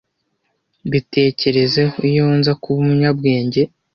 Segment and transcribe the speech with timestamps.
[0.91, 3.61] bitekerezeho iyo nza kuba umunyabwenge